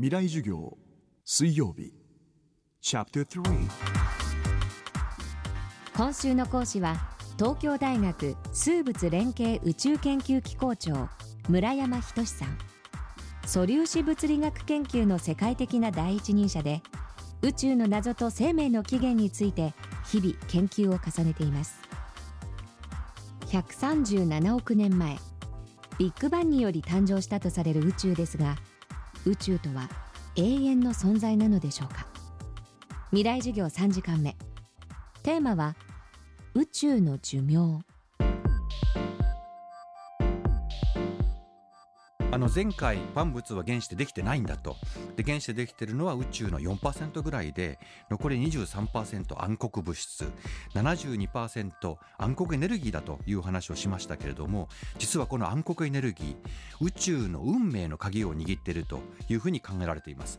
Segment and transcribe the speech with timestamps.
[0.00, 0.78] 未来授業
[1.24, 1.92] 水曜日。
[2.80, 3.68] チャプター
[5.96, 6.94] 今週の講師は
[7.36, 11.08] 東京大学数物連携宇宙研究機構長
[11.48, 12.56] 村山仁さん。
[13.44, 16.80] 素粒子物理学研究の世界的な第一人者で
[17.42, 19.74] 宇宙の謎と生命の起源について
[20.06, 21.80] 日々研究を重ねています。
[23.46, 25.18] 137億年前
[25.98, 28.54] ビッグバンにより誕生したとされる宇宙ですが
[29.26, 29.88] 宇宙とは
[30.36, 32.06] 永遠の存在なのでしょうか？
[33.10, 34.36] 未来授業3時間目。
[35.22, 35.74] テーマは
[36.54, 37.84] 宇宙の寿命。
[42.38, 44.76] あの前回万物は原子でできてないんだと。
[45.16, 47.80] で原子でできてるのは宇宙の4%ぐらいで
[48.10, 50.24] 残り23%暗黒物質。
[50.72, 60.38] 72%暗黒エネルギーだという話をしましたけれども実はこの暗黒エネルギー宇宙の運命の鍵を握っているというふうに考えられています。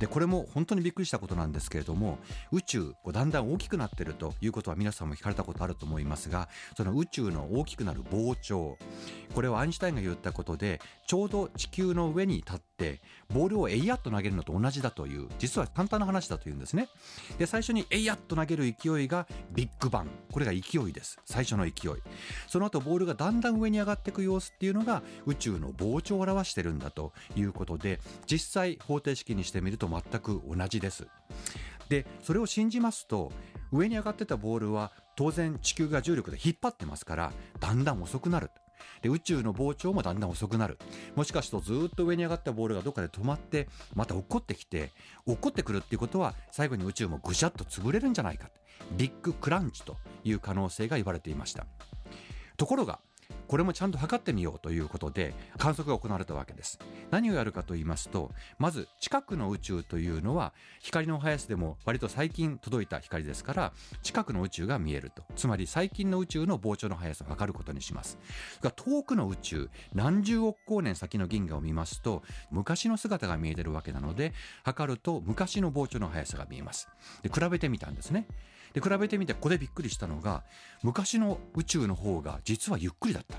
[0.00, 2.18] でこれも本当にびっくりしたことなんですけれども
[2.52, 8.76] 宇宙こうだんだん大きくなってるということは皆さんも聞かれたことあると思いますがその宇宙の大きくなる膨張
[9.34, 13.00] これはアインシュタインが言ったことでちょうどと地球の上に立って
[13.32, 16.88] ボールをえいやっと投げるのと同じだという実は簡単な話だというんですね。
[17.38, 20.08] で最初にえいやっと投げる勢いがビッグバン。
[20.32, 21.18] これが勢いです。
[21.24, 21.72] 最初の勢い。
[22.48, 31.06] その後ボールがだんだん上に上がっていく様子っていうのが宇宙の膨張を表してるんだということで実際方程式にしてみると全く同じです。
[31.88, 33.32] でそれを信じますと
[33.72, 38.52] 上に上がってたボールは当然地球が重力で引っ張ってますからだんだん遅くなる。
[39.02, 40.78] で宇宙の膨張もだんだん遅くなる。
[41.16, 44.92] もしかするとずっと上に上がったボールがどっかで止まってまた落っこってきて
[45.26, 48.48] 落っこってくるっていうことは最後に宇宙もぐしゃっと潰れるんじゃないか。
[48.96, 51.66] ビッグクランチという可能性が言われていました。
[52.56, 53.00] ところが
[53.48, 56.78] これもちゃんと測ってみようということで観測が行われたわけです。
[57.10, 65.22] 何をやるかと言いますとまず近くの宇宙というのは光の速さでも割と最近届いた光ですから近くの宇宙が見えると。
[65.34, 68.18] つまり最近の宇宙の膨張の速さを測ることにします。
[68.76, 76.88] 遠くの宇宙何十億光年先の銀河を見ますと昔の姿が見えてるわけなので測ると昔の膨張の速さが見えます。
[77.22, 78.26] で比べてみたんですね。
[78.74, 80.44] で比べてみてここでびっくりしたのが
[80.82, 83.38] 昔の宇宙の方が実はゆっくりだった。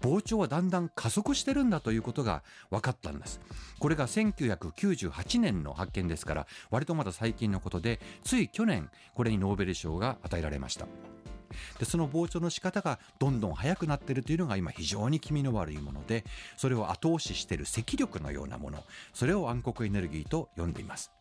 [0.00, 3.40] 膨張はだんだん加速してるんだということが分かったんです。
[3.78, 10.86] これが1998年の発見ですから割とまだ最近のことでつい去年これにノーベル賞が与えられました。
[11.78, 16.24] でその膨張の仕方がどんどん速くなっているというのが今非常に気味の悪いもので
[16.56, 18.82] それを後押ししている積力のようなもの
[19.12, 21.12] それを暗黒エネルギーと呼んでいます。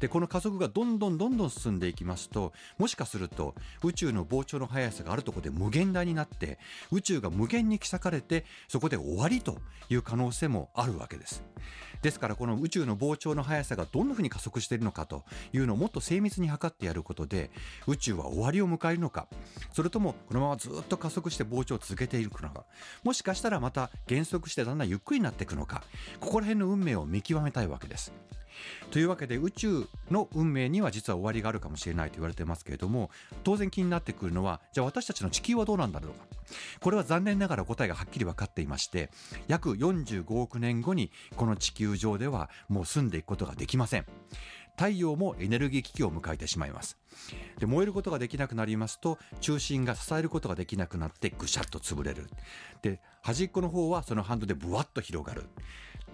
[0.00, 6.58] でこの加速がどんどんどんどん進んでいきますともしかすると宇宙の膨張の速さがあるところで無限大になって
[6.90, 9.58] 宇宙が無限に刻かれてそこで終わりと
[9.88, 11.42] いう可能性もあるわけです。
[12.02, 17.50] ですからこの宇宙の膨張の速さがどんなふうに加速しているのかというのをもっと精密に測ってやることで
[17.86, 19.28] 宇宙は終わりを迎えるのか
[19.72, 22.64] それともこのままずっと加速して膨張を続けていくのか
[23.04, 25.82] もしかしたらまた減速してだんだんゆっくりになっていくのか
[26.20, 28.12] ここら辺の運命を見極めたいわけです。
[28.90, 33.10] というわけで宇宙の運命には実は終わりがあるかもしれないと言われてますけれども
[33.44, 36.26] 当然気になってくるのはじゃあ私たちの地球はどうなんだろうか。
[36.80, 39.10] これは残念ながら答えがはっきり分かっていまして
[39.46, 44.06] 約45億年後にこの地球上ではもう住んでいくことができません。
[44.76, 46.96] 太陽もエネルギー危機を迎えてしまいます。
[47.58, 52.30] で燃えることができなくなりますと中心が支えることができなくなってぐしゃっと潰れる。
[52.80, 55.44] で端っこの方はその反動でブワッと広がる。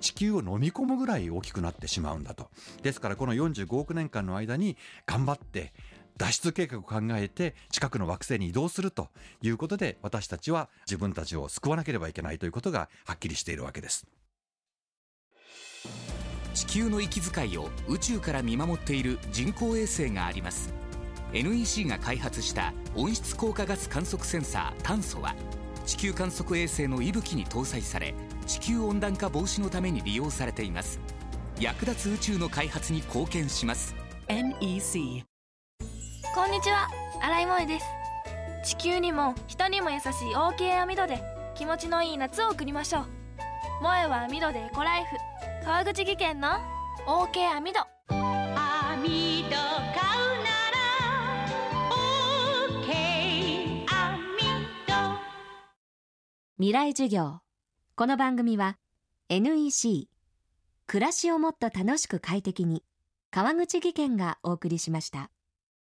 [0.00, 2.50] 地球を飲み込むぐらい大きくなってしまうんだと。
[2.82, 5.72] ですからこの45億年間の間に頑張って
[6.16, 9.08] 脱出計画を考えて近くの惑星に移動すると
[9.42, 14.06] いうことで私たちは自分たちを救わなければいけないということがはっきりしているわけです。
[16.54, 20.72] 地球の息遣いを宇宙から見守っている人工衛星があります。
[21.32, 25.34] NEC が開発した温室効果ガス観測センサー炭素は
[25.84, 28.14] 地球観測衛星の息吹に搭載され
[28.46, 31.00] 地球温暖化防止のために利用されています。
[31.58, 33.94] 役立つ宇宙の開発に貢献します。
[34.28, 35.24] NEC
[36.34, 36.88] こんにちは。
[37.22, 37.86] 新井萌です。
[38.64, 41.22] 地球にも人にも優しい OK 網戸で
[41.54, 43.04] 気持ちのいい夏を送りましょう。
[43.80, 45.16] 萌えは網戸でエコライフ。
[45.64, 46.48] 川口技研の
[47.06, 47.80] OK 網戸。
[48.08, 49.60] 網戸買う
[50.42, 50.78] なら
[52.68, 52.82] OK
[53.84, 53.86] 網
[54.86, 54.92] 戸。
[56.58, 57.43] 未来授業
[57.96, 58.76] この番組は
[59.28, 60.08] NEC
[60.88, 62.82] 暮らしをもっと楽しく快適に
[63.30, 65.30] 川口技研がお送りしました。